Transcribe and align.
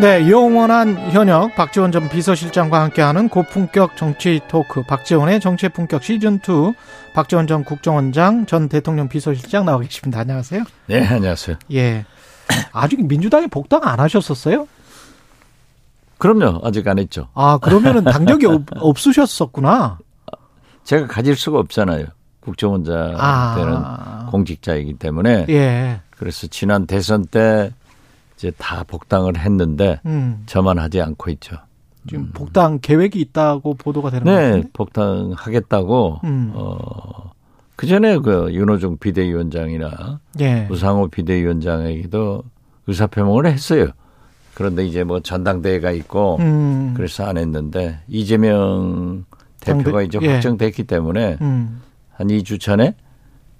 네, 0.00 0.30
영원한 0.30 0.96
현역 1.10 1.54
박지원 1.56 1.92
전 1.92 2.08
비서실장과 2.08 2.80
함께하는 2.84 3.28
고품격 3.28 3.98
정치 3.98 4.40
토크 4.48 4.82
박지원의 4.82 5.40
정치 5.40 5.68
품격 5.68 6.02
시즌 6.02 6.36
2 6.36 6.72
박지원 7.12 7.46
전 7.46 7.64
국정원장 7.64 8.46
전 8.46 8.70
대통령 8.70 9.10
비서실장 9.10 9.66
나와 9.66 9.78
계십니다. 9.80 10.20
안녕하세요. 10.20 10.64
네, 10.86 11.06
안녕하세요. 11.06 11.58
예. 11.74 12.06
아직 12.72 13.06
민주당에 13.06 13.46
복당 13.46 13.82
안 13.84 14.00
하셨었어요? 14.00 14.66
그럼요. 16.16 16.62
아직 16.64 16.88
안 16.88 16.98
했죠. 16.98 17.28
아, 17.34 17.58
그러면은 17.58 18.02
당력이 18.02 18.46
없, 18.46 18.62
없으셨었구나. 18.76 19.98
제가 20.84 21.08
가질 21.08 21.36
수가 21.36 21.58
없잖아요. 21.58 22.06
국정원장 22.40 23.16
아. 23.18 23.54
때는 23.54 24.30
공직자이기 24.30 24.94
때문에. 24.94 25.44
예. 25.50 26.00
그래서 26.16 26.46
지난 26.46 26.86
대선 26.86 27.26
때 27.26 27.74
이제 28.40 28.50
다 28.56 28.84
복당을 28.84 29.36
했는데 29.38 30.00
음. 30.06 30.42
저만 30.46 30.78
하지 30.78 31.02
않고 31.02 31.30
있죠. 31.32 31.56
지금 32.08 32.30
복당 32.32 32.78
계획이 32.80 33.20
있다고 33.20 33.74
보도가 33.74 34.08
되는 34.10 34.24
것 34.24 34.30
네, 34.30 34.48
같은데. 34.48 34.68
복당 34.72 35.32
하겠다고 35.36 36.20
음. 36.24 36.52
어, 36.54 37.32
그 37.76 37.86
전에 37.86 38.16
그 38.18 38.48
윤호중 38.50 38.96
비대위원장이나 38.96 40.20
예. 40.40 40.66
우상호 40.70 41.08
비대위원장에게도 41.08 42.42
의사표명을 42.86 43.44
했어요. 43.44 43.88
그런데 44.54 44.86
이제 44.86 45.04
뭐 45.04 45.20
전당대회가 45.20 45.90
있고 45.90 46.38
음. 46.40 46.94
그래서 46.96 47.24
안 47.24 47.36
했는데 47.36 48.00
이재명 48.08 49.26
대표가 49.60 50.00
이제 50.00 50.18
예. 50.22 50.32
확정됐기 50.32 50.84
때문에 50.84 51.36
음. 51.42 51.82
한 52.14 52.28
2주 52.28 52.58
전에 52.58 52.94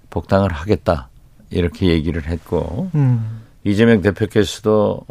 복당을 0.09 0.51
하겠다 0.51 1.09
이렇게 1.51 1.87
얘기를 1.87 2.25
했고 2.25 2.89
음. 2.95 3.40
이재명 3.63 4.01
대표께서도 4.01 5.05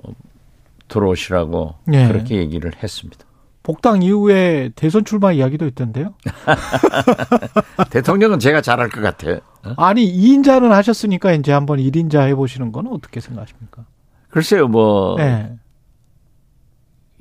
들어오시라고 0.89 1.75
예. 1.93 2.09
그렇게 2.09 2.37
얘기를 2.37 2.73
했습니다. 2.83 3.25
복당 3.63 4.03
이후에 4.03 4.71
대선 4.75 5.05
출마 5.05 5.33
이야기도 5.33 5.67
있던데요. 5.67 6.15
대통령은 7.91 8.39
제가 8.39 8.63
잘할 8.63 8.89
것 8.89 9.01
같아. 9.01 9.33
어? 9.65 9.75
아니 9.77 10.11
2인자는 10.11 10.71
하셨으니까 10.71 11.33
이제 11.33 11.53
한번 11.53 11.79
1인자 11.79 12.27
해보시는 12.29 12.73
건 12.73 12.87
어떻게 12.89 13.21
생각하십니까? 13.21 13.85
글쎄요, 14.31 14.67
뭐 14.69 15.17
네. 15.19 15.57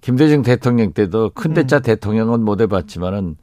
김대중 0.01 0.41
대통령 0.41 0.93
때도 0.93 1.31
큰 1.31 1.53
대자 1.53 1.77
음. 1.77 1.81
대통령은 1.81 2.41
못 2.41 2.61
해봤지만은 2.61 3.35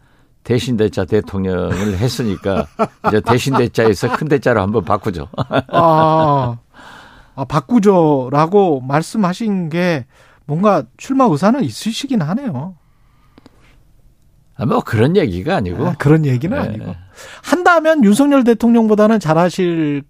대신 0.42 0.76
대자 0.76 1.04
대통령을 1.04 1.98
했으니까 1.98 2.66
이제 3.08 3.20
대신 3.20 3.56
대자에서 3.56 4.16
큰 4.16 4.28
대자로 4.28 4.62
한번 4.62 4.84
바꾸죠. 4.84 5.28
아, 5.36 5.62
아 5.68 6.58
바꾸죠라고 7.44 8.80
말씀하신 8.80 9.68
게 9.68 10.06
뭔가 10.46 10.84
출마 10.96 11.24
의사는 11.24 11.62
있으시긴 11.62 12.22
하네요. 12.22 12.76
아, 14.56 14.64
뭐 14.64 14.80
그런 14.80 15.16
얘기가 15.16 15.56
아니고 15.56 15.86
아, 15.86 15.94
그런 15.98 16.24
얘기는 16.24 16.56
네. 16.56 16.62
아니고 16.62 16.94
한다면 17.42 18.02
윤석열 18.04 18.42
대통령보다는 18.44 19.20
잘하실 19.20 20.02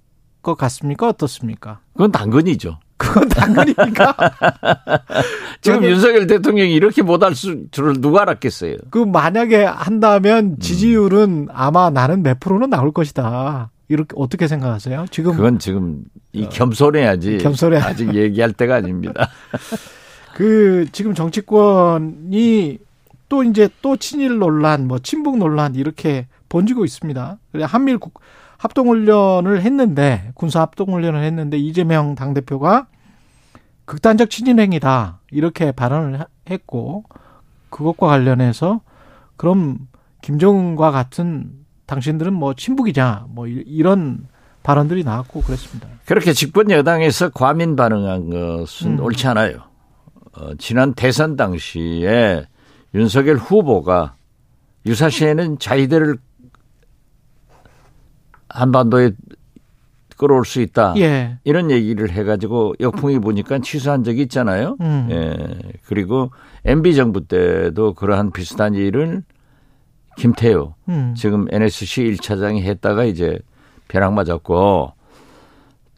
것 0.42 0.56
같습니까? 0.56 1.08
어떻습니까? 1.08 1.80
그건 1.92 2.12
당근이죠. 2.12 2.78
그건 2.96 3.28
당연히니까. 3.28 4.16
지금 5.60 5.84
윤석열 5.84 6.26
대통령이 6.26 6.72
이렇게 6.72 7.02
못할 7.02 7.34
줄을 7.34 8.00
누가 8.00 8.22
알았겠어요. 8.22 8.76
그 8.90 8.98
만약에 8.98 9.66
음. 9.66 9.72
한다면 9.74 10.56
지지율은 10.60 11.48
아마 11.52 11.90
나는 11.90 12.22
몇 12.22 12.40
프로는 12.40 12.70
나올 12.70 12.92
것이다. 12.92 13.70
이렇게 13.88 14.14
어떻게 14.16 14.48
생각하세요? 14.48 15.06
지금 15.10 15.32
그건 15.36 15.58
지금 15.58 16.04
이 16.32 16.48
겸손해야지. 16.48 17.38
겸손해. 17.38 17.78
아직 17.78 18.14
얘기할 18.14 18.52
때가 18.52 18.76
아닙니다. 18.76 19.28
그 20.34 20.86
지금 20.92 21.14
정치권이 21.14 22.78
또 23.28 23.42
이제 23.42 23.68
또 23.82 23.96
친일 23.96 24.38
논란, 24.38 24.86
뭐 24.86 24.98
친북 24.98 25.38
논란 25.38 25.74
이렇게 25.74 26.26
번지고 26.48 26.84
있습니다. 26.84 27.38
한밀 27.62 27.98
국- 27.98 28.20
합동훈련을 28.58 29.62
했는데 29.62 30.30
군사 30.34 30.60
합동훈련을 30.62 31.22
했는데 31.22 31.58
이재명 31.58 32.14
당 32.14 32.34
대표가 32.34 32.86
극단적 33.84 34.30
친일 34.30 34.58
행위다 34.60 35.20
이렇게 35.30 35.72
발언을 35.72 36.20
하- 36.20 36.26
했고 36.48 37.04
그것과 37.70 38.06
관련해서 38.06 38.80
그럼 39.36 39.88
김정은과 40.22 40.90
같은 40.90 41.50
당신들은 41.86 42.32
뭐 42.32 42.54
친북이냐 42.54 43.26
뭐 43.28 43.46
이- 43.46 43.62
이런 43.66 44.26
발언들이 44.62 45.04
나왔고 45.04 45.42
그랬습니다. 45.42 45.88
그렇게 46.06 46.32
집권 46.32 46.70
여당에서 46.70 47.30
과민 47.30 47.76
반응한 47.76 48.30
것은 48.30 48.98
음. 48.98 49.00
옳지 49.04 49.26
않아요. 49.28 49.58
어, 50.32 50.54
지난 50.58 50.92
대선 50.94 51.36
당시에 51.36 52.44
윤석열 52.94 53.36
후보가 53.36 54.14
유사시에는 54.86 55.58
자위대를 55.58 56.16
한반도에 58.48 59.12
끌어올 60.16 60.44
수 60.46 60.60
있다. 60.62 60.94
예. 60.96 61.38
이런 61.44 61.70
얘기를 61.70 62.10
해가지고 62.10 62.74
역풍이 62.80 63.18
보니까 63.18 63.58
취소한 63.58 64.02
적이 64.02 64.22
있잖아요. 64.22 64.76
음. 64.80 65.08
예. 65.10 65.58
그리고 65.86 66.30
MB 66.64 66.94
정부 66.94 67.26
때도 67.26 67.92
그러한 67.94 68.32
비슷한 68.32 68.74
일을 68.74 69.22
김태효 70.16 70.74
음. 70.88 71.14
지금 71.16 71.46
NSC 71.50 72.04
1차장이 72.12 72.62
했다가 72.62 73.04
이제 73.04 73.38
벼락 73.88 74.14
맞았고 74.14 74.92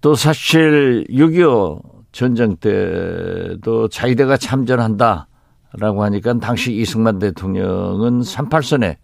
또 0.01 0.15
사실 0.15 1.05
6.25 1.09 1.81
전쟁 2.13 2.57
때도 2.57 3.89
자위대가 3.89 4.37
참전한다라고 4.37 6.03
하니까 6.05 6.35
당시 6.39 6.75
이승만 6.75 7.19
대통령은 7.19 8.21
38선에 8.21 8.97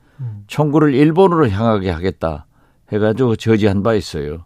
총구를 0.46 0.94
일본으로 0.94 1.48
향하게 1.48 1.90
하겠다 1.90 2.46
해가지고 2.92 3.36
저지한 3.36 3.82
바 3.82 3.94
있어요. 3.94 4.44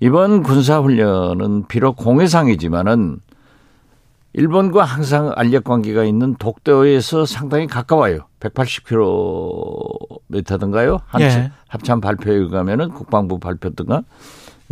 이번 0.00 0.42
군사훈련은 0.42 1.68
비록 1.68 1.96
공해상이지만은 1.96 3.20
일본과 4.34 4.84
항상 4.84 5.30
알력 5.36 5.64
관계가 5.64 6.04
있는 6.04 6.34
독도에서 6.36 7.26
상당히 7.26 7.66
가까워요. 7.66 8.28
180km든가요? 8.40 11.02
예. 11.20 11.50
합참 11.68 12.00
발표에 12.00 12.34
의하면은 12.34 12.88
국방부 12.90 13.38
발표든가. 13.38 14.02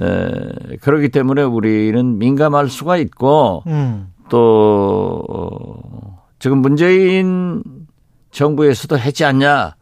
에, 0.00 0.76
그렇기 0.81 1.10
때문에 1.10 1.43
우리는 1.43 2.19
민감할 2.19 2.69
수가 2.69 2.97
있고 2.97 3.62
음. 3.66 4.12
또 4.31 5.22
어, 5.28 6.22
지금 6.38 6.59
문재인 6.59 7.62
정부에서도 8.31 8.97
했지 8.98 9.27
않냐 9.27 9.75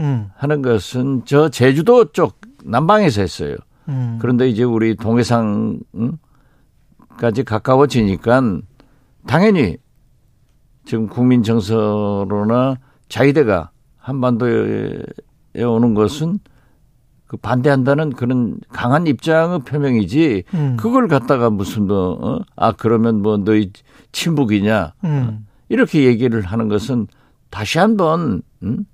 음. 0.00 0.30
하는 0.34 0.62
것은 0.62 1.22
저 1.24 1.50
제주도 1.50 2.10
쪽 2.12 2.40
남방에서 2.64 3.20
했어요. 3.20 3.54
음. 3.88 4.18
그런데 4.20 4.48
이제 4.48 4.64
우리 4.64 4.96
동해상까지 4.96 5.78
가까워지니까 7.46 8.60
당연히 9.26 9.76
지금 10.84 11.06
국민 11.06 11.42
정서로나 11.42 12.76
자위대가 13.08 13.70
한반도에 13.98 15.02
오는 15.64 15.94
것은 15.94 16.38
그 17.26 17.36
반대한다는 17.36 18.10
그런 18.10 18.58
강한 18.70 19.06
입장의 19.06 19.60
표명이지 19.60 20.44
음. 20.52 20.76
그걸 20.76 21.06
갖다가 21.06 21.48
무슨 21.48 21.86
뭐, 21.86 22.18
어? 22.20 22.40
아, 22.56 22.72
그러면 22.72 23.22
뭐 23.22 23.36
너희 23.36 23.70
친북이냐 24.10 24.94
음. 25.04 25.46
이렇게 25.68 26.04
얘기를 26.06 26.42
하는 26.42 26.68
것은 26.68 27.06
다시 27.50 27.78
한번, 27.78 28.42
음? 28.64 28.84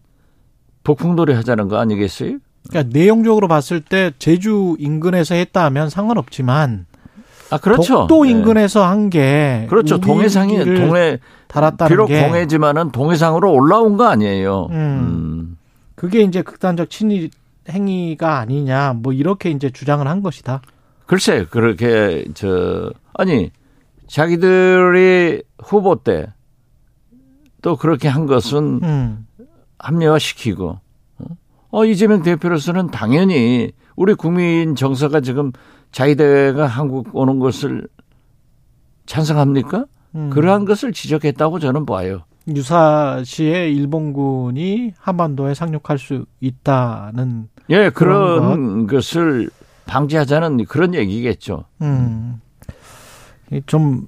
북풍돌이 0.84 1.32
하자는 1.32 1.68
거 1.68 1.78
아니겠어요? 1.78 2.38
그러니까 2.68 2.98
내용적으로 2.98 3.48
봤을 3.48 3.80
때 3.80 4.12
제주 4.18 4.76
인근에서 4.78 5.34
했다 5.34 5.64
하면 5.64 5.88
상관없지만 5.88 6.86
아, 7.50 7.58
그렇죠. 7.58 8.00
독도 8.00 8.24
네. 8.24 8.30
인근에서 8.30 8.84
한게 8.84 9.66
그렇죠. 9.68 9.98
동해상이 9.98 10.64
동해 10.64 11.18
달았다는 11.48 11.88
비록 11.88 12.06
게 12.06 12.26
동해지만은 12.26 12.90
동해상으로 12.90 13.52
올라온 13.52 13.96
거 13.96 14.06
아니에요. 14.06 14.68
음. 14.70 14.74
음. 14.74 15.58
그게 15.94 16.22
이제 16.22 16.42
극단적 16.42 16.90
친일 16.90 17.30
행위가 17.68 18.38
아니냐 18.38 18.94
뭐 18.96 19.12
이렇게 19.12 19.50
이제 19.50 19.70
주장을 19.70 20.06
한 20.06 20.22
것이다. 20.22 20.62
글쎄 21.06 21.46
그렇게 21.50 22.24
저 22.34 22.90
아니 23.14 23.50
자기들이 24.06 25.42
후보 25.58 25.96
때 25.96 26.26
또 27.66 27.74
그렇게 27.74 28.06
한 28.06 28.26
것은 28.26 28.80
음. 28.84 29.26
합리화시키고 29.80 30.78
어? 31.18 31.24
어 31.72 31.84
이재명 31.84 32.22
대표로서는 32.22 32.92
당연히 32.92 33.72
우리 33.96 34.14
국민 34.14 34.76
정서가 34.76 35.20
지금 35.20 35.50
자위대가 35.92 36.66
한국 36.66 37.14
오는 37.14 37.38
것을 37.38 37.88
찬성합니까? 39.06 39.86
음. 40.14 40.30
그러한 40.30 40.64
것을 40.64 40.92
지적했다고 40.92 41.58
저는 41.58 41.86
봐요. 41.86 42.22
유사시에 42.48 43.70
일본군이 43.70 44.92
한반도에 44.98 45.54
상륙할 45.54 45.98
수 45.98 46.26
있다는 46.40 47.48
예, 47.70 47.90
그런 47.90 48.40
그런 48.40 48.86
것을 48.86 49.50
방지하자는 49.86 50.64
그런 50.66 50.94
얘기겠죠. 50.94 51.64
음. 51.82 52.40
이좀 53.52 54.06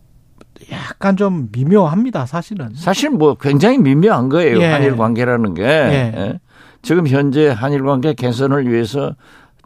약간 0.71 1.17
좀 1.17 1.49
미묘합니다, 1.53 2.27
사실은. 2.27 2.71
사실 2.75 3.11
뭐 3.11 3.35
굉장히 3.35 3.79
미묘한 3.79 4.29
거예요. 4.29 4.59
예. 4.61 4.67
한일 4.67 4.97
관계라는 4.97 5.55
게. 5.55 5.63
예. 5.63 6.41
지금 6.83 7.07
현재 7.07 7.49
한일 7.49 7.83
관계 7.85 8.15
개선을 8.15 8.71
위해서 8.71 9.15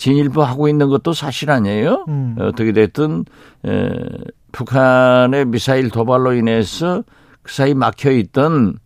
진일보 0.02 0.42
하고 0.42 0.66
있는 0.68 0.88
것도 0.88 1.12
사실 1.12 1.52
아니에요. 1.52 2.06
음. 2.08 2.34
어떻게 2.40 2.72
됐든 2.72 3.24
에, 3.64 3.90
북한의 4.50 5.44
미사일 5.44 5.90
도발로 5.90 6.32
인해서 6.32 7.04
그 7.42 7.52
사이 7.54 7.72
막혀 7.72 8.10
있던 8.10 8.80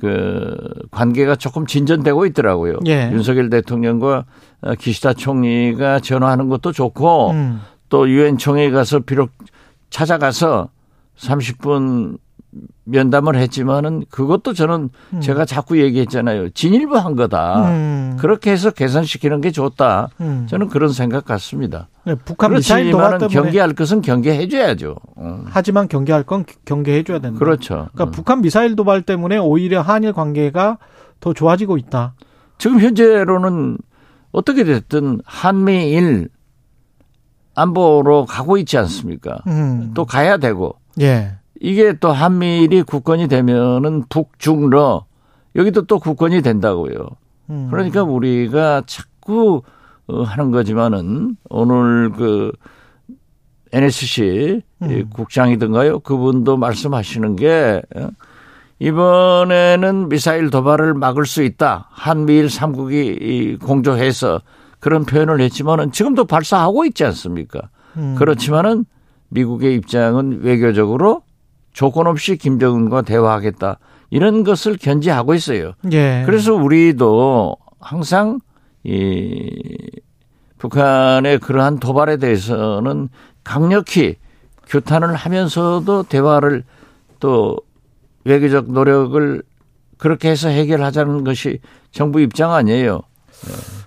그 0.00 0.56
관계가 0.90 1.36
조금 1.36 1.66
진전되고 1.66 2.24
있더라고요. 2.26 2.78
예. 2.86 3.10
윤석열 3.12 3.50
대통령과 3.50 4.24
어, 4.62 4.74
기시다 4.76 5.12
총리가 5.12 6.00
전화하는 6.00 6.48
것도 6.48 6.72
좋고 6.72 7.32
음. 7.32 7.60
또 7.90 8.08
유엔 8.08 8.38
총회에 8.38 8.70
가서 8.70 9.00
비록 9.00 9.32
찾아가서 9.90 10.70
30분 11.18 12.16
면담을 12.84 13.36
했지만은 13.36 14.04
그것도 14.10 14.52
저는 14.52 14.90
음. 15.12 15.20
제가 15.20 15.44
자꾸 15.44 15.80
얘기했잖아요. 15.80 16.50
진일보 16.50 16.96
한 16.96 17.16
거다. 17.16 17.68
음. 17.70 18.16
그렇게 18.18 18.50
해서 18.50 18.70
개선시키는 18.70 19.40
게 19.40 19.50
좋다. 19.50 20.08
음. 20.20 20.46
저는 20.48 20.68
그런 20.68 20.92
생각 20.92 21.24
같습니다. 21.24 21.88
네, 22.04 22.14
북한 22.14 22.52
미사일 22.52 22.90
도발 22.90 23.08
그렇지만 23.08 23.30
때문에 23.30 23.50
경계할 23.50 23.74
것은 23.74 24.02
경계해줘야죠. 24.02 24.96
어. 25.16 25.44
하지만 25.46 25.88
경계할 25.88 26.24
건 26.24 26.44
경계해줘야 26.64 27.18
된다. 27.20 27.38
그렇죠. 27.38 27.88
그러니까 27.92 28.04
어. 28.04 28.10
북한 28.10 28.42
미사일 28.42 28.76
도발 28.76 29.02
때문에 29.02 29.38
오히려 29.38 29.80
한일 29.80 30.12
관계가 30.12 30.78
더 31.20 31.32
좋아지고 31.32 31.78
있다. 31.78 32.14
지금 32.58 32.80
현재로는 32.80 33.78
어떻게 34.32 34.64
됐든 34.64 35.20
한미일 35.24 36.28
안보로 37.54 38.26
가고 38.26 38.58
있지 38.58 38.76
않습니까? 38.78 39.38
음. 39.46 39.92
또 39.94 40.04
가야 40.04 40.36
되고 40.36 40.76
예. 41.00 41.32
이게 41.64 41.94
또 41.94 42.12
한미일이 42.12 42.82
국권이 42.82 43.26
되면은 43.26 44.04
북중러 44.10 45.06
여기도 45.56 45.86
또 45.86 45.98
국권이 45.98 46.42
된다고요. 46.42 47.08
음. 47.48 47.68
그러니까 47.70 48.02
우리가 48.02 48.82
자꾸 48.84 49.62
어, 50.06 50.22
하는 50.24 50.50
거지만은 50.50 51.38
오늘 51.48 52.12
그 52.12 52.52
NSC 53.72 54.60
음. 54.82 55.10
국장이든가요? 55.14 56.00
그분도 56.00 56.58
말씀하시는 56.58 57.36
게 57.36 57.80
어, 57.96 58.08
이번에는 58.78 60.10
미사일 60.10 60.50
도발을 60.50 60.92
막을 60.92 61.24
수 61.24 61.42
있다. 61.42 61.88
한미일 61.90 62.50
삼국이 62.50 63.06
이 63.22 63.56
공조해서 63.56 64.42
그런 64.80 65.06
표현을 65.06 65.40
했지만은 65.40 65.92
지금도 65.92 66.26
발사하고 66.26 66.84
있지 66.84 67.06
않습니까? 67.06 67.70
음. 67.96 68.16
그렇지만은 68.18 68.84
미국의 69.30 69.76
입장은 69.76 70.42
외교적으로 70.42 71.22
조건 71.74 72.06
없이 72.06 72.36
김정은과 72.36 73.02
대화하겠다. 73.02 73.78
이런 74.08 74.44
것을 74.44 74.78
견지하고 74.78 75.34
있어요. 75.34 75.72
예. 75.92 76.22
그래서 76.24 76.54
우리도 76.54 77.56
항상 77.80 78.38
이 78.84 79.50
북한의 80.58 81.40
그러한 81.40 81.80
도발에 81.80 82.16
대해서는 82.16 83.08
강력히 83.42 84.16
규탄을 84.66 85.14
하면서도 85.14 86.04
대화를 86.04 86.64
또 87.20 87.58
외교적 88.24 88.72
노력을 88.72 89.42
그렇게 89.98 90.30
해서 90.30 90.48
해결하자는 90.48 91.24
것이 91.24 91.58
정부 91.90 92.20
입장 92.20 92.52
아니에요. 92.52 93.02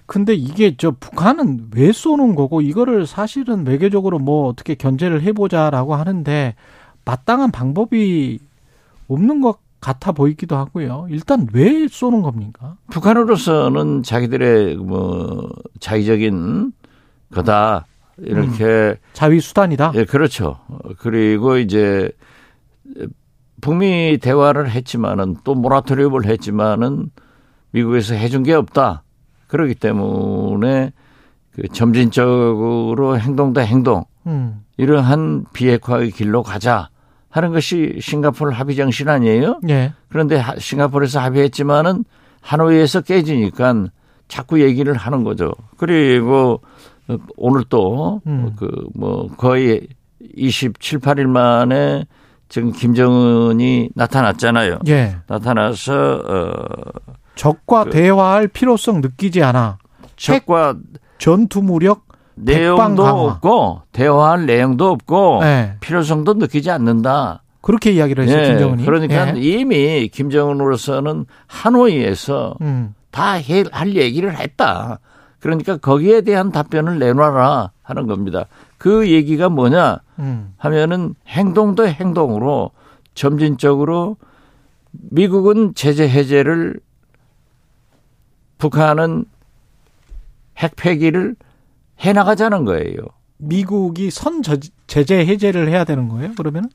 근데 0.06 0.34
이게 0.34 0.76
저 0.78 0.92
북한은 0.92 1.70
왜 1.76 1.92
쏘는 1.92 2.36
거고 2.36 2.62
이거를 2.62 3.08
사실은 3.08 3.66
외교적으로 3.66 4.20
뭐 4.20 4.48
어떻게 4.48 4.76
견제를 4.76 5.22
해보자라고 5.22 5.96
하는데 5.96 6.56
마땅한 7.08 7.52
방법이 7.52 8.40
없는 9.08 9.40
것 9.40 9.60
같아 9.80 10.12
보이기도 10.12 10.58
하고요. 10.58 11.08
일단 11.10 11.48
왜 11.54 11.88
쏘는 11.88 12.22
겁니까? 12.22 12.76
북한으로서는 12.92 14.04
자기들의 14.04 14.76
뭐 14.76 15.50
자의적인 15.80 16.74
거다 17.34 17.86
이렇게 18.18 18.96
자위 19.14 19.40
수단이다. 19.40 19.94
예, 19.96 20.04
그렇죠. 20.04 20.60
그리고 20.98 21.58
이제 21.58 22.12
북미 23.62 24.18
대화를 24.22 24.70
했지만은 24.70 25.38
또 25.46 25.56
모라토리움을 25.56 26.26
했지만은 26.26 27.12
미국에서 27.72 28.16
해준 28.16 28.44
게 28.44 28.54
없다. 28.54 29.04
그렇기 29.48 29.76
때문에 29.76 30.92
그 31.52 31.68
점진적으로 31.70 33.18
행동 33.18 33.54
대 33.54 33.62
행동 33.62 34.04
음. 34.26 34.66
이러한 34.76 35.46
비핵화의 35.54 36.12
길로 36.12 36.44
가자 36.44 36.90
하는 37.30 37.52
것이 37.52 37.98
싱가포르 38.02 38.52
합의 38.52 38.76
정신 38.76 39.10
아니에요? 39.10 39.60
예. 39.70 39.94
그런데 40.10 40.38
하- 40.38 40.56
싱가포르에서 40.58 41.20
합의했지만은 41.20 42.06
하노이에서 42.42 43.02
깨지니까 43.02 43.86
자꾸 44.28 44.62
얘기를 44.62 44.94
하는 44.96 45.24
거죠. 45.24 45.52
그리고 45.78 46.62
어, 47.10 47.18
오늘 47.38 47.64
또 47.70 48.22
음. 48.28 48.56
그뭐 48.56 49.28
거의 49.38 49.88
27, 50.36 51.00
8일 51.00 51.26
만에 51.28 52.06
지금 52.50 52.72
김정은이 52.72 53.90
나타났잖아요. 53.96 54.80
예. 54.88 55.18
나타나서 55.28 55.94
어 56.26 56.52
적과 57.36 57.86
그- 57.86 57.90
대화할 57.92 58.48
필요성 58.48 59.02
느끼지 59.02 59.44
않아. 59.44 59.78
적과 60.16 60.76
전투 61.20 61.62
무력. 61.62 62.07
내용도 62.38 63.04
강화. 63.04 63.22
없고 63.24 63.82
대화할 63.92 64.46
내용도 64.46 64.90
없고 64.90 65.40
예. 65.44 65.76
필요성도 65.80 66.36
느끼지 66.36 66.70
않는다. 66.72 67.44
그렇게 67.62 67.92
이야기를 67.92 68.24
했어요, 68.26 68.42
예, 68.42 68.48
김정은이. 68.50 68.86
그러니까 68.86 69.36
예. 69.36 69.42
이미 69.42 70.08
김정은으로서는 70.08 71.26
하노이에서 71.48 72.56
음. 72.62 72.94
다할 73.12 73.96
얘기를 73.96 74.38
했다. 74.38 75.00
그러니까 75.40 75.78
거기에 75.78 76.22
대한 76.22 76.52
답변을 76.52 77.00
내놔라 77.00 77.72
하는 77.82 78.08
겁니다. 78.08 78.46
그 78.78 79.10
얘기가 79.10 79.50
뭐냐 79.50 80.00
음. 80.20 80.54
하면은 80.58 81.16
행동도 81.28 81.88
행동으로 81.88 82.72
점진적으로 83.16 84.18
미국은 84.92 85.74
제재 85.76 86.08
해제를 86.08 86.80
북한은 88.58 89.26
핵 90.58 90.76
폐기를 90.76 91.36
해 92.04 92.14
나가자는 92.14 92.66
거예요. 92.66 92.98
미국이 93.38 94.10
선 94.12 94.42
저- 94.44 94.58
제재 94.88 95.18
해제를 95.26 95.70
해야 95.70 95.84
되는 95.84 96.08
거예요? 96.10 96.32
그러면 96.38 96.70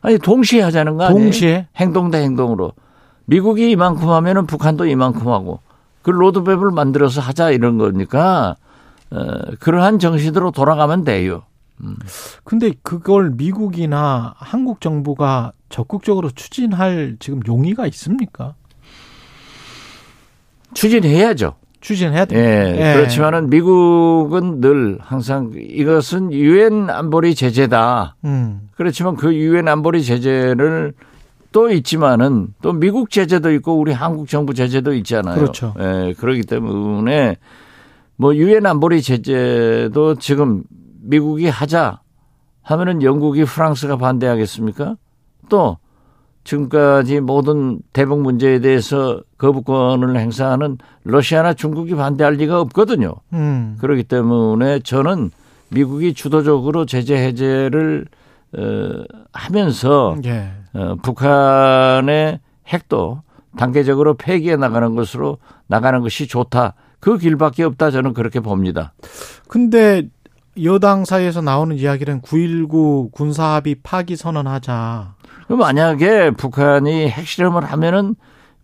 아니 0.00 0.18
동시에 0.18 0.62
하자는 0.62 0.96
거 0.96 1.04
아니에요? 1.04 1.22
동시에 1.24 1.68
행동 1.76 2.10
대 2.10 2.18
행동으로 2.22 2.72
미국이 3.26 3.70
이만큼 3.70 4.08
하면은 4.08 4.46
북한도 4.46 4.86
이만큼 4.86 5.28
하고 5.28 5.60
그 6.02 6.10
로드맵을 6.10 6.70
만들어서 6.72 7.20
하자 7.20 7.50
이런 7.50 7.78
거니까 7.78 8.56
어, 9.10 9.16
그러한 9.60 9.98
정신으로 9.98 10.50
돌아가면 10.52 11.04
돼요. 11.04 11.42
근데 12.44 12.72
그걸 12.82 13.30
미국이나 13.30 14.34
한국 14.36 14.80
정부가 14.80 15.52
적극적으로 15.70 16.30
추진할 16.30 17.16
지금 17.20 17.40
용의가 17.46 17.86
있습니까? 17.86 18.54
추진해야죠. 20.74 21.54
추진해야 21.80 22.26
돼. 22.26 22.36
예, 22.36 22.94
그렇지만은 22.94 23.48
미국은 23.48 24.60
늘 24.60 24.98
항상 25.00 25.52
이것은 25.54 26.32
유엔 26.32 26.90
안보리 26.90 27.34
제재다. 27.34 28.16
음. 28.24 28.68
그렇지만 28.76 29.16
그 29.16 29.34
유엔 29.34 29.66
안보리 29.68 30.04
제재를 30.04 30.92
또 31.52 31.70
있지만은 31.70 32.48
또 32.62 32.72
미국 32.72 33.10
제재도 33.10 33.52
있고 33.54 33.78
우리 33.78 33.92
한국 33.92 34.28
정부 34.28 34.54
제재도 34.54 34.94
있잖아요. 34.94 35.34
그렇죠. 35.36 35.74
예, 35.78 36.14
그렇기 36.18 36.42
때문에 36.42 37.36
뭐 38.16 38.34
유엔 38.36 38.66
안보리 38.66 39.02
제재도 39.02 40.16
지금 40.16 40.62
미국이 41.02 41.48
하자 41.48 42.00
하면은 42.62 43.02
영국이 43.02 43.44
프랑스가 43.44 43.96
반대하겠습니까? 43.96 44.96
또 45.48 45.78
지금까지 46.44 47.20
모든 47.20 47.80
대북 47.92 48.20
문제에 48.20 48.60
대해서 48.60 49.20
거부권을 49.38 50.16
행사하는 50.18 50.78
러시아나 51.04 51.54
중국이 51.54 51.94
반대할 51.94 52.34
리가 52.34 52.60
없거든요. 52.60 53.14
음. 53.32 53.76
그렇기 53.80 54.04
때문에 54.04 54.80
저는 54.80 55.30
미국이 55.68 56.14
주도적으로 56.14 56.86
제재 56.86 57.14
해제를 57.16 58.06
어, 58.56 59.04
하면서 59.32 60.16
예. 60.24 60.50
어, 60.72 60.96
북한의 61.02 62.40
핵도 62.66 63.22
단계적으로 63.56 64.14
폐기해 64.14 64.56
나가는 64.56 64.94
것으로 64.94 65.38
나가는 65.66 66.00
것이 66.00 66.26
좋다. 66.26 66.74
그 66.98 67.16
길밖에 67.18 67.62
없다 67.64 67.90
저는 67.90 68.12
그렇게 68.12 68.40
봅니다. 68.40 68.92
근데 69.48 70.08
여당 70.62 71.04
사이에서 71.04 71.40
나오는 71.40 71.76
이야기는 71.76 72.22
9.19 72.22 73.12
군사합의 73.12 73.76
파기 73.82 74.16
선언하자. 74.16 75.14
그럼 75.46 75.60
만약에 75.60 76.30
북한이 76.32 77.08
핵실험을 77.08 77.64
하면은 77.64 78.14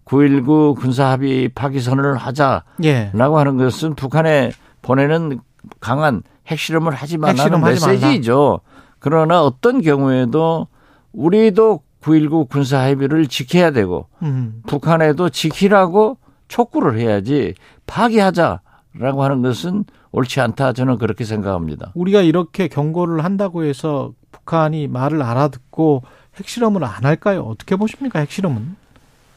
9.19 0.05 0.77
군사합의 0.77 1.51
파기 1.51 1.81
선언을 1.81 2.17
하자라고 2.17 2.65
예. 2.85 3.11
하는 3.15 3.57
것은 3.57 3.95
북한에 3.95 4.53
보내는 4.83 5.41
강한 5.81 6.23
핵실험을 6.47 6.95
하지 6.95 7.19
말라는 7.19 7.61
메시지죠. 7.61 8.61
그러나 8.99 9.43
어떤 9.43 9.83
경우에도 9.83 10.69
우리도 11.13 11.81
9.19 12.03 12.49
군사합의를 12.49 13.27
지켜야 13.27 13.73
되고 13.73 14.07
음. 14.23 14.63
북한에도 14.67 15.29
지키라고 15.29 16.19
촉구를 16.47 16.99
해야지 16.99 17.55
파기하자라고 17.87 19.25
하는 19.25 19.43
것은 19.43 19.85
옳지 20.13 20.41
않다 20.41 20.73
저는 20.73 20.99
그렇게 20.99 21.25
생각합니다. 21.25 21.91
우리가 21.95 22.21
이렇게 22.23 22.69
경고를 22.69 23.25
한다고 23.25 23.65
해서 23.65 24.13
북한이 24.31 24.87
말을 24.87 25.21
알아듣고 25.23 26.03
핵실험을 26.37 26.85
안 26.85 27.05
할까요? 27.05 27.43
어떻게 27.43 27.77
보십니까? 27.77 28.21
핵실험은? 28.21 28.77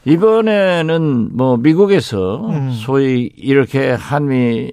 이번에는 0.04 1.36
뭐 1.36 1.56
미국에서 1.56 2.48
음. 2.48 2.72
소위 2.72 3.30
이렇게 3.36 3.90
한미일 3.90 4.70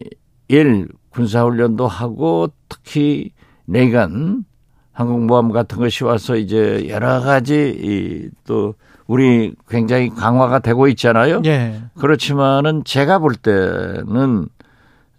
군사훈련도 1.09 1.87
하고 1.87 2.49
특히 2.69 3.31
레이간 3.67 4.45
항공모함 4.93 5.51
같은 5.51 5.77
것이 5.79 6.03
와서 6.03 6.35
이제 6.35 6.87
여러 6.89 7.19
가지 7.19 7.69
이또 7.69 8.75
우리 9.05 9.53
굉장히 9.69 10.09
강화가 10.09 10.59
되고 10.59 10.87
있잖아요. 10.89 11.41
예. 11.45 11.81
그렇지만은 11.99 12.83
제가 12.83 13.19
볼 13.19 13.35
때는 13.35 14.47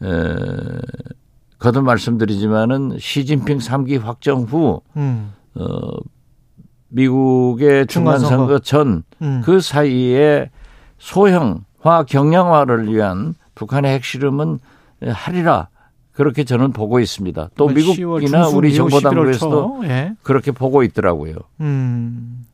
에, 0.02 0.08
거듭 1.58 1.84
말씀드리지만은 1.84 2.96
시진핑 2.98 3.58
3기 3.58 4.00
확정 4.00 4.42
후 4.42 4.80
음. 4.96 5.32
어, 5.54 5.64
미국의 6.88 7.86
중간선거 7.86 8.60
전그 8.60 9.02
음. 9.22 9.60
사이에 9.60 10.50
소형화 10.98 12.04
경량화를 12.06 12.92
위한 12.92 13.34
북한의 13.54 13.94
핵실험은 13.94 14.58
하리라 15.06 15.68
그렇게 16.12 16.42
저는 16.44 16.72
보고 16.72 16.98
있습니다. 16.98 17.50
또뭐 17.56 17.70
10월 17.72 17.96
미국이나 17.96 18.42
중순 18.42 18.58
우리 18.58 18.72
이후 18.72 18.86
11월 18.86 18.90
정보당국에서도 18.90 19.78
초. 19.82 19.84
예. 19.88 20.12
그렇게 20.22 20.50
보고 20.50 20.82
있더라고요. 20.82 21.34
음. 21.60 22.44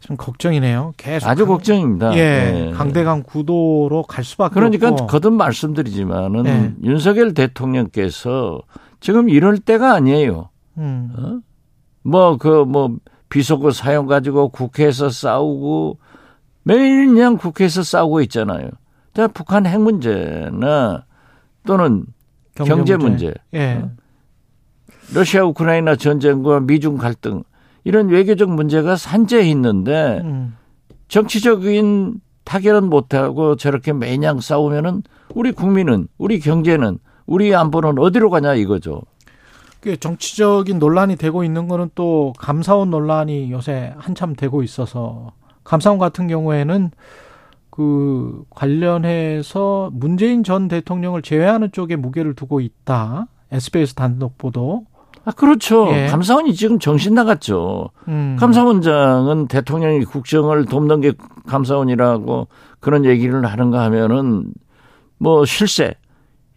좀 0.00 0.16
걱정이네요. 0.18 0.92
계속 0.98 1.26
아주 1.26 1.46
강- 1.46 1.54
걱정입니다. 1.54 2.14
예. 2.16 2.18
네. 2.20 2.70
강대강 2.72 3.22
구도로 3.22 4.04
갈 4.06 4.24
수밖에 4.24 4.54
그러니까 4.54 4.90
없고. 4.90 5.06
거듭 5.06 5.32
말씀드리지만은 5.32 6.42
네. 6.42 6.74
윤석열 6.84 7.32
대통령께서 7.32 8.60
지금 9.00 9.30
이럴 9.30 9.58
때가 9.58 9.94
아니에요. 9.94 10.50
음. 10.76 11.12
어? 11.16 11.38
뭐그뭐 12.02 12.96
비속어 13.28 13.70
사용 13.70 14.06
가지고 14.06 14.48
국회에서 14.48 15.10
싸우고 15.10 15.98
매일 16.62 17.06
그냥 17.06 17.36
국회에서 17.36 17.82
싸우고 17.82 18.20
있잖아요. 18.22 18.68
자, 19.14 19.28
북한 19.28 19.66
핵 19.66 19.80
문제나 19.80 21.04
또는 21.64 22.06
경제 22.54 22.96
문제, 22.96 23.32
예. 23.54 23.82
어? 23.82 23.90
러시아 25.14 25.44
우크라이나 25.44 25.96
전쟁과 25.96 26.60
미중 26.60 26.96
갈등 26.96 27.42
이런 27.84 28.08
외교적 28.08 28.50
문제가 28.50 28.96
산재해 28.96 29.48
있는데 29.50 30.20
음. 30.24 30.56
정치적인 31.08 32.20
타결은 32.44 32.88
못하고 32.88 33.56
저렇게 33.56 33.92
매냥 33.92 34.40
싸우면은 34.40 35.02
우리 35.34 35.52
국민은 35.52 36.08
우리 36.18 36.40
경제는 36.40 36.98
우리 37.26 37.54
안보는 37.54 37.98
어디로 37.98 38.30
가냐 38.30 38.54
이거죠. 38.54 39.02
그 39.86 39.96
정치적인 39.96 40.80
논란이 40.80 41.14
되고 41.14 41.44
있는 41.44 41.68
거는 41.68 41.90
또 41.94 42.32
감사원 42.38 42.90
논란이 42.90 43.52
요새 43.52 43.94
한참 43.98 44.34
되고 44.34 44.64
있어서 44.64 45.30
감사원 45.62 46.00
같은 46.00 46.26
경우에는 46.26 46.90
그 47.70 48.42
관련해서 48.50 49.90
문재인 49.92 50.42
전 50.42 50.66
대통령을 50.66 51.22
제외하는 51.22 51.70
쪽에 51.70 51.94
무게를 51.94 52.34
두고 52.34 52.58
있다. 52.58 53.28
SBS 53.52 53.94
단독 53.94 54.36
보도. 54.38 54.86
아 55.24 55.30
그렇죠. 55.30 55.88
예. 55.92 56.08
감사원이 56.08 56.54
지금 56.54 56.80
정신 56.80 57.14
나갔죠. 57.14 57.90
음. 58.08 58.36
감사원장은 58.40 59.46
대통령이 59.46 60.04
국정을 60.04 60.64
돕는 60.64 61.00
게 61.00 61.12
감사원이라고 61.46 62.48
그런 62.80 63.04
얘기를 63.04 63.46
하는가 63.46 63.84
하면은 63.84 64.52
뭐 65.18 65.44
실세 65.44 65.94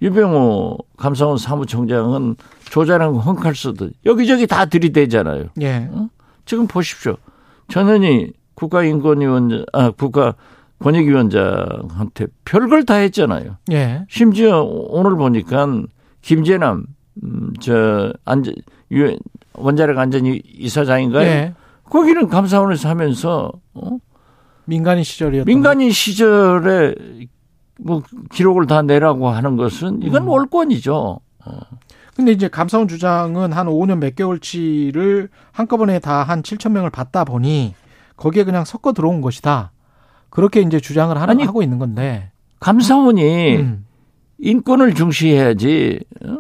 유병호 0.02 0.78
감사원 0.98 1.38
사무총장은 1.38 2.36
조자랑 2.66 3.16
헝칼 3.16 3.56
쓰듯 3.56 3.94
여기저기 4.06 4.48
다 4.48 4.66
들이대잖아요. 4.66 5.48
예. 5.62 5.90
지금 6.46 6.68
보십시오. 6.68 7.18
전현희 7.68 8.34
국가인권위원장, 8.56 9.66
아, 9.74 9.92
국가 9.92 10.36
권익위원장한테 10.80 12.28
별걸 12.46 12.86
다 12.86 12.96
했잖아요. 12.96 13.58
예. 13.72 14.06
심지어 14.10 14.64
오늘 14.64 15.16
보니까 15.16 15.68
김재남, 16.22 16.86
음, 17.24 17.54
저, 17.60 18.14
안전, 18.26 18.54
유, 18.92 19.16
원자력 19.54 19.98
안전 19.98 20.24
이사장인가요? 20.26 21.26
예. 21.26 21.54
거기는 21.84 22.28
감사원에서 22.28 22.88
하면서, 22.90 23.52
어? 23.74 23.98
민간인 24.66 25.04
시절이었던 25.04 25.46
민간인 25.46 25.92
시절에 25.92 26.96
뭐 27.80 28.02
기록을 28.32 28.68
다 28.68 28.82
내라고 28.82 29.30
하는 29.30 29.56
것은 29.58 30.02
이건 30.04 30.24
음. 30.24 30.28
월권이죠. 30.30 31.20
근데 32.16 32.32
이제 32.34 32.50
감사원 32.50 32.88
주장은 32.88 33.54
한 33.54 33.68
5년 33.68 34.00
몇 34.00 34.16
개월치를 34.16 35.30
한꺼번에 35.52 36.00
다 36.00 36.24
한 36.24 36.42
7천 36.44 36.72
명을 36.72 36.90
받다 36.90 37.24
보니 37.24 37.74
거기에 38.18 38.44
그냥 38.44 38.66
섞어 38.66 38.92
들어온 38.92 39.22
것이다. 39.22 39.72
그렇게 40.30 40.60
이제 40.62 40.80
주장을 40.80 41.16
하는, 41.16 41.30
아니, 41.30 41.44
하고 41.44 41.64
있는 41.64 41.80
건데. 41.80 42.32
감사원이 42.60 43.56
음. 43.58 43.86
인권을 44.40 44.94
중시해야지. 44.94 46.02
어? 46.26 46.38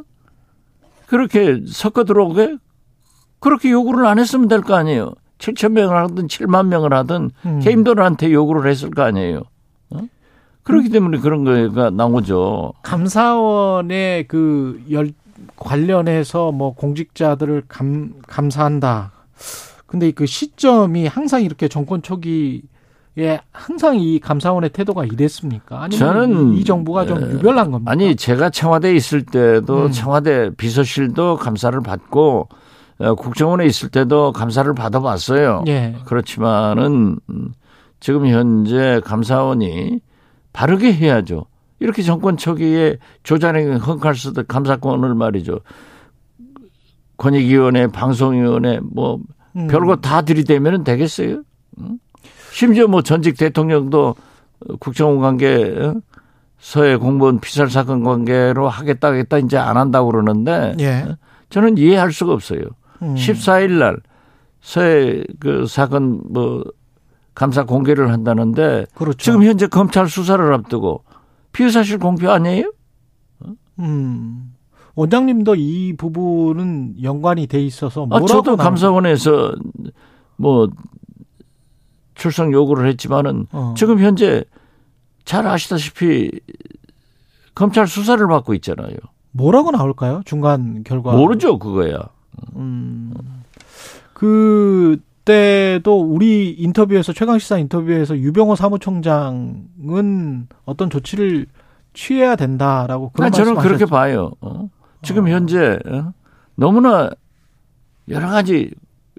그렇게 1.08 1.62
섞어 1.65 2.03
들어오게 2.03 2.58
그렇게 3.39 3.72
요구를 3.72 4.05
안 4.05 4.19
했으면 4.19 4.48
될 4.50 4.62
거 4.62 4.75
아니에요. 4.75 5.13
7천 5.39 5.72
명을 5.72 5.96
하든 5.96 6.27
7만 6.27 6.67
명을 6.67 6.93
하든 6.93 7.31
음. 7.46 7.60
개인들한테 7.62 8.31
요구를 8.34 8.69
했을 8.69 8.91
거 8.91 9.03
아니에요. 9.03 9.43
어? 10.60 10.63
그렇기 10.63 10.89
때문에 10.89 11.20
그런 11.20 11.44
거가 11.44 11.89
나오죠. 11.89 12.74
감사원의 12.84 14.28
그 14.28 14.82
열, 14.92 15.12
관련해서 15.56 16.51
뭐 16.51 16.74
공직자들을 16.74 17.63
감, 17.68 18.13
감사한다. 18.28 19.12
근데 19.86 20.12
그 20.12 20.25
시점이 20.25 21.08
항상 21.08 21.42
이렇게 21.42 21.68
정권 21.68 22.01
초기에 22.04 23.39
항상 23.51 24.00
이 24.00 24.20
감사원의 24.20 24.70
태도가 24.70 25.06
이랬습니까? 25.06 25.82
아니면 25.84 26.00
저는, 26.00 26.54
이, 26.54 26.60
이 26.60 26.63
정부가 26.63 27.06
좀 27.06 27.24
에, 27.24 27.32
유별난 27.32 27.72
겁니까? 27.72 27.92
아니 27.92 28.16
제가 28.16 28.51
청와대에 28.51 28.94
있을 28.94 29.25
때도 29.25 29.86
음. 29.86 29.92
청와대 29.92 30.51
비서실도 30.56 31.38
감사를 31.38 31.80
받고 31.82 32.50
어, 33.00 33.16
국정원에 33.16 33.66
있을 33.66 33.89
때도 33.89 34.32
감사를 34.34 34.72
받아봤어요. 34.75 35.63
예. 35.68 35.96
그렇지만은 36.06 37.18
음, 37.30 37.54
지금 38.00 38.28
현재 38.28 39.01
감사원이 39.04 40.01
바르게 40.53 40.94
해야죠. 40.94 41.46
이렇게 41.79 42.01
정권 42.01 42.38
초기에 42.38 42.98
조자랭이 43.24 43.77
헝칼 43.77 44.15
쓰듯 44.15 44.48
감사권을 44.48 45.15
말이죠. 45.15 45.60
권익위원회, 47.18 47.88
방송위원회 47.88 48.79
뭐 48.82 49.20
음. 49.56 49.68
별거 49.68 49.98
다 49.98 50.22
들이대면 50.22 50.84
되겠어요? 50.84 51.44
응? 51.79 52.00
심지어 52.51 52.88
뭐 52.88 53.01
전직 53.01 53.38
대통령도 53.38 54.15
국정원 54.79 55.20
관계 55.20 55.75
어? 55.77 55.96
서해 56.60 56.98
공무원 56.98 57.39
피살 57.39 57.70
사건 57.70 58.03
관계로 58.03 58.68
하겠다 58.68 59.10
하겠다 59.10 59.38
이제 59.38 59.58
안 59.58 59.77
한다고 59.77 60.12
그러는데 60.12 60.75
예. 60.79 61.08
저는 61.50 61.77
이해할 61.77 62.12
수가 62.12 62.34
없어요. 62.34 62.62
음. 63.01 63.15
14일 63.15 63.79
날 63.79 63.98
서해 64.62 65.24
그 65.39 65.65
사건 65.68 66.22
뭐 66.29 66.63
감사 67.36 67.64
공개를 67.64 68.12
한다는데 68.12 68.86
그렇죠. 68.96 69.18
지금 69.18 69.44
현재 69.44 69.68
검찰 69.68 70.08
수사를 70.10 70.54
앞두고 70.54 71.04
피의 71.52 71.72
사실 71.72 71.98
공표 71.98 72.30
아니에요? 72.32 72.72
음. 73.80 74.54
원장님도 74.96 75.56
이 75.56 75.96
부분은 75.98 77.02
연관이 77.04 77.48
돼 77.48 77.62
있어서 77.62 78.04
아, 78.04 78.06
뭐라고 78.06 78.28
저도 78.28 78.58
감사원에서 78.58 79.54
뭐 80.36 80.70
출석 82.16 82.52
요구를 82.52 82.88
했지만은 82.90 83.48
어. 83.52 83.74
지금 83.78 84.00
현재 84.00 84.44
잘 85.24 85.48
아시다시피 85.48 86.32
검찰 87.56 87.88
수사를 87.88 88.26
받고 88.28 88.54
있잖아요. 88.56 88.96
뭐라고 89.32 89.72
나올까요? 89.72 90.22
중간 90.26 90.84
결과 90.84 91.14
모르죠 91.14 91.60
그거야. 91.60 92.10
음. 92.56 93.14
그 94.14 95.00
때도 95.30 96.02
우리 96.02 96.50
인터뷰에서 96.50 97.14
최강시사 97.14 97.60
인터뷰에서 97.60 98.18
유병호 98.18 98.56
사무총장은 98.56 100.48
어떤 100.66 100.90
조치를 100.90 101.46
취해야 101.94 102.36
된다라고 102.36 103.12
그런 103.12 103.30
난 103.30 103.32
저는 103.32 103.62
그렇게. 103.62 103.86
봐요. 103.86 104.32
어? 104.42 104.70
지금 105.04 105.28
현재 105.28 105.78
어? 105.88 106.14
너무나 106.56 107.12
여러 108.08 108.28
가지 108.28 108.72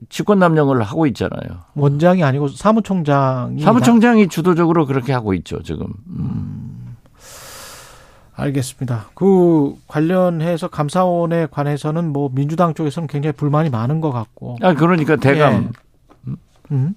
직권남용을 0.09 0.83
하고 0.83 1.07
있잖아요. 1.07 1.61
원장이 1.75 2.25
아니고 2.25 2.49
사무총장이 2.49 3.63
사무총장이 3.63 4.27
주도적으로 4.27 4.87
그렇게 4.87 5.13
하고 5.13 5.33
있죠, 5.35 5.63
지금. 5.63 5.87
음. 6.09 6.97
알겠습니다. 8.35 9.11
그 9.15 9.77
관련해서 9.87 10.67
감사원에 10.67 11.47
관해서는 11.51 12.13
뭐 12.13 12.31
민주당 12.33 12.75
쪽에서는 12.75 13.07
굉장히 13.07 13.33
불만이 13.33 13.71
많은 13.71 14.01
것 14.01 14.11
같고. 14.11 14.57
아, 14.63 14.75
그러니까 14.75 15.15
대감 15.17 15.53
예. 15.53 15.90
음? 16.71 16.95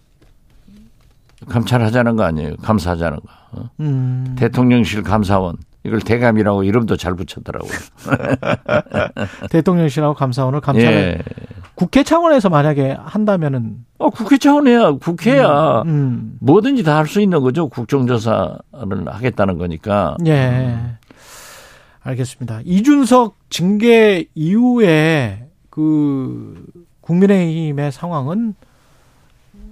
감찰하자는 1.47 2.15
거 2.15 2.23
아니에요. 2.23 2.55
감사하자는 2.57 3.19
거. 3.19 3.27
어? 3.59 3.69
음. 3.79 4.35
대통령실 4.37 5.03
감사원. 5.03 5.57
이걸 5.85 5.99
대감이라고 5.99 6.63
이름도 6.63 6.95
잘 6.95 7.13
붙였더라고요. 7.13 7.71
대통령실하고 9.51 10.13
감사원을 10.13 10.61
감찰해 10.61 10.93
예. 10.97 11.17
국회 11.75 12.03
차원에서 12.03 12.47
만약에 12.49 12.95
한다면은 13.03 13.83
어, 13.97 14.09
국회 14.09 14.37
차원이야. 14.37 14.91
국회야. 15.01 15.81
음. 15.85 16.37
뭐든지 16.39 16.83
다 16.83 16.95
할 16.97 17.07
수 17.07 17.19
있는 17.19 17.41
거죠. 17.41 17.67
국정조사를 17.67 18.57
하겠다는 19.07 19.57
거니까. 19.57 20.15
예. 20.25 20.77
알겠습니다. 22.01 22.61
이준석 22.63 23.35
징계 23.49 24.25
이후에 24.35 25.49
그 25.69 26.65
국민의힘의 27.01 27.91
상황은 27.91 28.55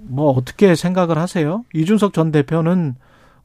뭐 0.08 0.30
어떻게 0.32 0.74
생각을 0.74 1.18
하세요? 1.18 1.64
이준석 1.74 2.12
전 2.12 2.32
대표는 2.32 2.96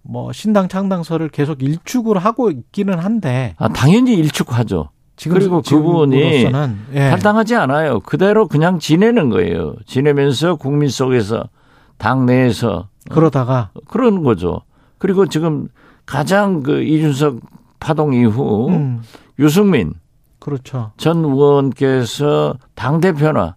뭐 0.02 0.32
신당 0.32 0.68
창당설을 0.68 1.30
계속 1.30 1.62
일축을 1.62 2.18
하고 2.18 2.50
있기는 2.50 2.98
한데 2.98 3.56
아, 3.58 3.70
당연히 3.70 4.14
일축하죠. 4.16 4.90
지금 5.18 5.38
그리고 5.38 5.62
그분이 5.62 6.46
예. 6.94 7.10
탈당하지 7.10 7.56
않아요. 7.56 8.00
그대로 8.02 8.48
그냥 8.48 8.80
지내는 8.80 9.30
거예요. 9.30 9.74
지내면서 9.86 10.56
국민 10.56 10.90
속에서 10.90 11.50
당 11.98 12.26
내에서 12.26 12.88
그러다가 13.10 13.72
그런 13.88 14.24
거죠. 14.24 14.62
그리고 15.00 15.26
지금 15.26 15.68
가장 16.06 16.62
그 16.62 16.84
이준석 16.84 17.40
파동 17.80 18.14
이후 18.14 18.70
음, 18.70 19.02
유승민 19.40 19.94
그렇죠. 20.40 20.92
전 20.98 21.26
의원께서 21.26 22.56
당 22.76 23.02
대표나 23.02 23.56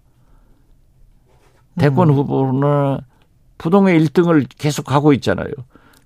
대권 1.80 2.10
음. 2.10 2.14
후보나 2.14 3.00
부동의 3.58 4.00
1등을 4.00 4.46
계속 4.58 4.84
가고 4.84 5.12
있잖아요. 5.14 5.50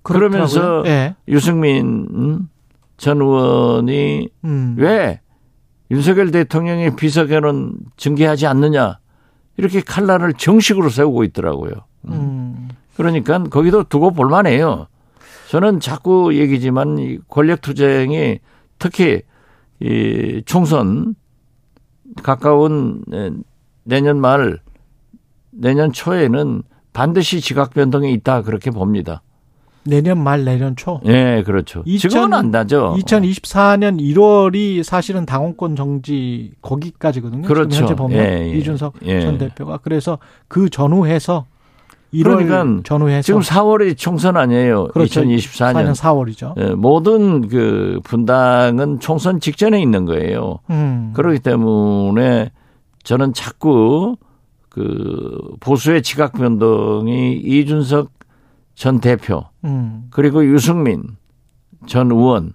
그러면서 0.03 0.59
그렇더라고요. 0.59 0.91
예. 0.91 1.15
유승민 1.27 2.47
전 2.97 3.21
의원이 3.21 4.29
음. 4.43 4.75
왜 4.77 5.19
윤석열 5.91 6.31
대통령의 6.31 6.95
비서견은 6.95 7.73
징계하지 7.97 8.47
않느냐 8.47 8.99
이렇게 9.57 9.81
칼날을 9.81 10.33
정식으로 10.33 10.89
세우고 10.89 11.23
있더라고요. 11.25 11.71
음. 12.09 12.69
그러니까 12.95 13.43
거기도 13.43 13.83
두고 13.83 14.11
볼만해요. 14.11 14.87
저는 15.49 15.79
자꾸 15.79 16.35
얘기지만 16.35 16.97
이 16.97 17.19
권력 17.27 17.61
투쟁이 17.61 18.39
특히 18.79 19.21
이 19.79 20.41
총선 20.45 21.15
가까운 22.23 23.03
에, 23.13 23.31
내년 23.83 24.19
말 24.19 24.59
내년 25.55 25.91
초에는 25.91 26.63
반드시 26.93 27.41
지각 27.41 27.71
변동이 27.73 28.13
있다 28.13 28.41
그렇게 28.41 28.71
봅니다. 28.71 29.21
내년 29.85 30.17
말 30.21 30.43
내년 30.43 30.75
초. 30.75 30.99
예, 31.05 31.43
그렇죠. 31.45 31.83
2000 31.85 32.09
지금은 32.09 32.33
안 32.33 32.51
나죠. 32.51 32.95
2024년 32.99 33.99
1월이 33.99 34.83
사실은 34.83 35.25
당원권 35.25 35.75
정지 35.75 36.51
거기까지거든요. 36.61 37.47
그렇죠. 37.47 37.81
현재 37.81 37.95
보면 37.95 38.17
예, 38.17 38.51
예. 38.51 38.57
이준석 38.57 38.95
예. 39.03 39.21
전 39.21 39.37
대표가 39.37 39.77
그래서 39.77 40.17
그 40.47 40.69
전후해서 40.69 41.45
1월 42.13 42.23
그러니까 42.23 42.81
전후해서 42.83 43.21
지금 43.21 43.41
4월이 43.41 43.97
총선 43.97 44.37
아니에요. 44.37 44.87
그렇죠. 44.87 45.21
2024년. 45.21 45.93
4월이죠. 45.93 46.53
예, 46.57 46.73
모든 46.73 47.47
그 47.47 47.99
분당은 48.03 48.99
총선 48.99 49.39
직전에 49.39 49.79
있는 49.79 50.05
거예요. 50.05 50.59
음. 50.71 51.11
그렇기 51.13 51.39
때문에 51.39 52.51
저는 53.03 53.33
자꾸 53.33 54.15
그 54.75 55.55
보수의 55.61 56.03
지각 56.03 56.33
변동이 56.33 57.37
이준석 57.37 58.11
전 58.75 58.99
대표 58.99 59.45
음. 59.63 60.07
그리고 60.09 60.45
유승민 60.45 61.01
전 61.87 62.11
의원 62.11 62.51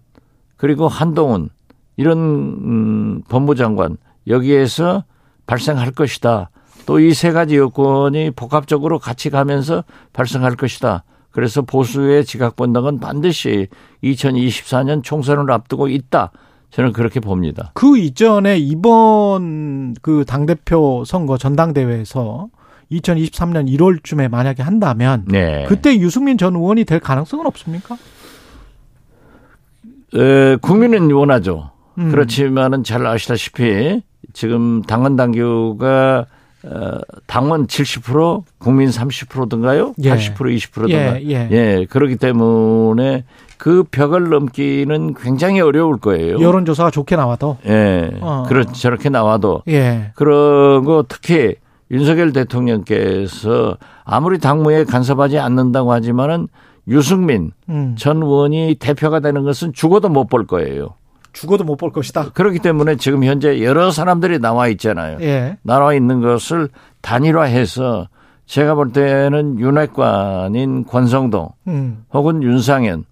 그리고 0.58 0.86
한동훈 0.86 1.48
이런 1.96 2.18
음, 2.18 3.22
법무 3.30 3.54
장관 3.54 3.96
여기에서 4.26 5.04
발생할 5.46 5.92
것이다. 5.92 6.50
또 6.84 7.00
이 7.00 7.14
세 7.14 7.32
가지 7.32 7.56
여건이 7.56 8.32
복합적으로 8.32 8.98
같이 8.98 9.30
가면서 9.30 9.84
발생할 10.12 10.56
것이다. 10.56 11.04
그래서 11.30 11.62
보수의 11.62 12.26
지각 12.26 12.56
변동은 12.56 13.00
반드시 13.00 13.68
2024년 14.04 15.02
총선을 15.02 15.50
앞두고 15.50 15.88
있다. 15.88 16.32
저는 16.70 16.92
그렇게 16.92 17.20
봅니다. 17.20 17.72
그 17.74 17.98
이전에 17.98 18.58
이번 18.58 19.94
그 20.02 20.24
당대표 20.26 21.04
선거 21.04 21.36
전당대회에서 21.36 22.48
2023년 22.92 23.68
1월쯤에 23.68 24.28
만약에 24.28 24.62
한다면 24.62 25.24
네. 25.28 25.64
그때 25.68 25.96
유승민 25.96 26.38
전 26.38 26.54
의원이 26.56 26.84
될 26.84 27.00
가능성은 27.00 27.46
없습니까? 27.46 27.96
에, 30.14 30.56
국민은 30.56 31.10
원하죠. 31.10 31.70
음. 31.98 32.10
그렇지만은 32.10 32.82
잘 32.82 33.06
아시다시피 33.06 34.02
지금 34.32 34.82
당원 34.82 35.16
당규가 35.16 36.26
어, 36.62 36.98
당원 37.26 37.66
70% 37.66 38.42
국민 38.58 38.90
30%든가요? 38.90 39.94
예. 40.02 40.10
80% 40.10 40.34
20%든가. 40.34 41.22
예, 41.22 41.26
예. 41.26 41.48
예, 41.50 41.86
그렇기 41.88 42.16
때문에 42.16 43.24
그 43.60 43.84
벽을 43.90 44.30
넘기는 44.30 45.12
굉장히 45.12 45.60
어려울 45.60 45.98
거예요. 45.98 46.40
여론조사가 46.40 46.90
좋게 46.90 47.14
나와도 47.14 47.58
예. 47.66 48.10
어. 48.22 48.44
그렇 48.48 48.64
저렇게 48.64 49.10
나와도 49.10 49.64
예. 49.68 50.12
그러고 50.14 51.02
특히 51.02 51.56
윤석열 51.90 52.32
대통령께서 52.32 53.76
아무리 54.04 54.38
당무에 54.38 54.84
간섭하지 54.84 55.38
않는다고 55.38 55.92
하지만은 55.92 56.48
유승민 56.88 57.52
음. 57.68 57.96
전 57.98 58.22
의원이 58.22 58.76
대표가 58.80 59.20
되는 59.20 59.42
것은 59.44 59.74
죽어도 59.74 60.08
못 60.08 60.30
볼 60.30 60.46
거예요. 60.46 60.94
죽어도 61.34 61.62
못 61.64 61.76
볼 61.76 61.92
것이다. 61.92 62.30
그렇기 62.32 62.60
때문에 62.60 62.96
지금 62.96 63.24
현재 63.24 63.62
여러 63.62 63.90
사람들이 63.90 64.38
나와 64.38 64.68
있잖아요. 64.68 65.18
예. 65.20 65.58
나와 65.62 65.92
있는 65.92 66.22
것을 66.22 66.70
단일화해서 67.02 68.08
제가 68.46 68.74
볼 68.74 68.90
때는 68.92 69.60
윤핵관인 69.60 70.86
권성동 70.86 71.50
음. 71.68 72.04
혹은 72.14 72.42
윤상현 72.42 73.04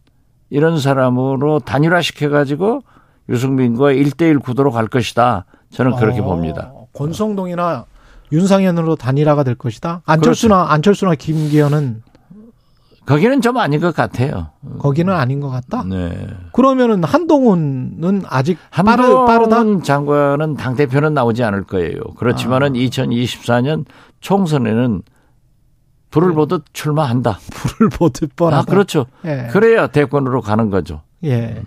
이런 0.51 0.79
사람으로 0.79 1.61
단일화시켜 1.61 2.31
가지고 2.31 2.83
유승민과 3.29 3.93
1대1 3.93 4.43
구도로 4.43 4.71
갈 4.71 4.87
것이다. 4.87 5.45
저는 5.71 5.97
그렇게 5.97 6.21
어, 6.21 6.25
봅니다. 6.25 6.73
권성동이나 6.95 7.85
윤상현으로 8.33 8.97
단일화가 8.97 9.43
될 9.43 9.55
것이다. 9.55 10.03
안철수나 10.05 10.57
그렇죠. 10.57 10.73
안철수나 10.73 11.15
김기현은 11.15 12.03
거기는 13.07 13.41
좀 13.41 13.57
아닌 13.57 13.81
것 13.81 13.95
같아요. 13.95 14.49
거기는 14.79 15.11
아닌 15.15 15.41
것 15.41 15.49
같다. 15.49 15.83
네. 15.85 16.27
그러면은 16.53 17.03
한동훈은 17.05 18.25
아직 18.29 18.59
빠르, 18.71 19.03
한동훈 19.03 19.27
빠르 19.27 19.49
다. 19.49 19.83
장관은 19.83 20.57
당 20.57 20.77
대표는 20.77 21.15
나오지 21.15 21.43
않을 21.43 21.65
거예요. 21.65 21.99
그렇지만은 22.19 22.69
아. 22.69 22.71
2024년 22.73 23.87
총선에는 24.21 25.01
불을 26.11 26.33
보듯 26.33 26.65
출마한다. 26.73 27.39
불을 27.53 27.91
보듯 27.91 28.35
뻔하다. 28.37 28.59
아, 28.59 28.65
그렇죠. 28.65 29.07
예. 29.25 29.49
그래야 29.51 29.89
대권으로 29.89 30.41
가는 30.41 30.71
거죠. 30.71 31.03
예. 31.25 31.63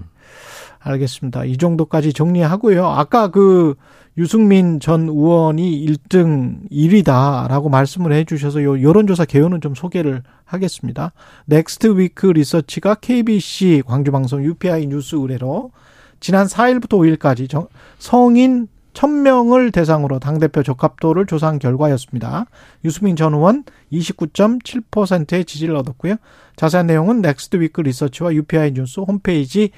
알겠습니다. 0.79 1.45
이 1.45 1.57
정도까지 1.57 2.11
정리하고요. 2.13 2.87
아까 2.87 3.27
그 3.29 3.75
유승민 4.17 4.79
전 4.79 5.07
의원이 5.07 5.85
1등 5.85 6.69
1위다라고 6.71 7.69
말씀을 7.69 8.11
해 8.13 8.23
주셔서 8.25 8.63
요 8.63 8.81
여론조사 8.81 9.25
개요는 9.25 9.61
좀 9.61 9.75
소개를 9.75 10.23
하겠습니다. 10.43 11.13
넥스트 11.45 11.97
위크 11.97 12.25
리서치가 12.27 12.95
KBC 12.95 13.83
광주방송 13.85 14.43
UPI 14.43 14.87
뉴스 14.87 15.15
의뢰로 15.15 15.71
지난 16.19 16.45
4일부터 16.47 16.97
5일까지 17.17 17.47
정- 17.49 17.67
성인 17.99 18.67
1000명을 18.93 19.71
대상으로 19.71 20.19
당대표 20.19 20.63
적합도를 20.63 21.25
조사한 21.25 21.59
결과였습니다. 21.59 22.45
유승민 22.83 23.15
전 23.15 23.33
의원 23.33 23.63
29.7%의 23.91 25.45
지지를 25.45 25.75
얻었고요. 25.75 26.15
자세한 26.55 26.87
내용은 26.87 27.21
넥스트 27.21 27.57
위크 27.57 27.81
리서치와 27.81 28.33
UPI 28.33 28.71
뉴스 28.71 28.99
홈페이지 28.99 29.71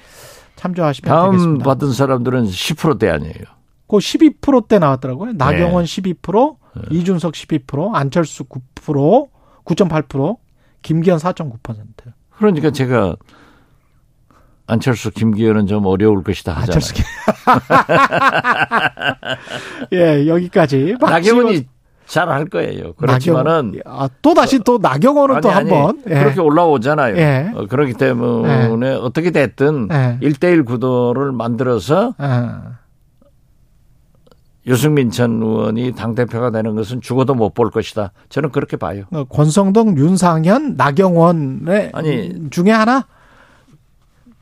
참조하시면 0.56 1.08
다음 1.08 1.30
되겠습니다. 1.32 1.64
받은 1.64 1.92
사람들은 1.92 2.44
10%대 2.44 3.08
아니에요. 3.08 3.34
그 3.86 3.96
12%대 3.96 4.78
나왔더라고요. 4.78 5.32
나경원 5.34 5.84
네. 5.84 6.02
12%, 6.14 6.56
이준석 6.90 7.32
12%, 7.34 7.94
안철수 7.94 8.44
9%, 8.44 9.28
9.8%, 9.64 10.36
김기현 10.82 11.18
4.9%. 11.18 11.84
그러니까 12.36 12.70
제가 12.70 13.16
안철수, 14.66 15.10
김기현은 15.10 15.66
좀 15.66 15.84
어려울 15.86 16.22
것이다 16.22 16.52
하잖아요. 16.52 16.74
안철수. 16.74 16.94
예, 19.92 20.26
여기까지. 20.26 20.96
나경원이 21.00 21.66
잘 22.06 22.28
할 22.28 22.46
거예요. 22.46 22.92
그렇지만은 22.94 23.74
아, 23.86 24.08
또 24.22 24.34
다시 24.34 24.58
또 24.60 24.78
나경원은 24.78 25.40
또 25.40 25.50
한번 25.50 26.02
예. 26.08 26.14
그렇게 26.14 26.40
올라오잖아요. 26.40 27.16
예. 27.16 27.50
어, 27.54 27.66
그렇기 27.66 27.94
때문에 27.94 28.88
예. 28.88 28.92
어떻게 28.94 29.30
됐든 29.30 29.88
예. 29.90 30.18
1대1 30.22 30.64
구도를 30.66 31.32
만들어서 31.32 32.14
유승민 34.66 35.10
전 35.10 35.42
의원이 35.42 35.92
당대표가 35.94 36.50
되는 36.50 36.74
것은 36.74 37.00
죽어도 37.02 37.34
못 37.34 37.54
볼 37.54 37.70
것이다. 37.70 38.12
저는 38.30 38.50
그렇게 38.50 38.76
봐요. 38.78 39.04
어, 39.12 39.24
권성동, 39.24 39.98
윤상현, 39.98 40.76
나경원의 40.76 41.90
아니, 41.92 42.50
중에 42.50 42.70
하나? 42.70 43.06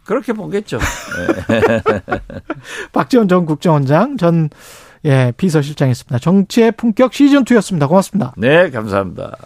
그렇게 0.05 0.33
보겠죠. 0.33 0.79
박지원 2.93 3.29
전 3.29 3.47
국정원장 3.47 4.17
전 4.17 4.51
예, 5.05 5.33
비서실장이었습니다. 5.37 6.19
정치의 6.19 6.73
품격 6.73 7.13
시즌2였습니다. 7.13 7.89
고맙습니다. 7.89 8.35
네, 8.37 8.71
감사합니다. 8.71 9.37